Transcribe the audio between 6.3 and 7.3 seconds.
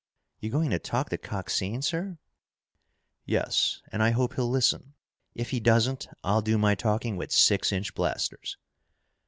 do my talking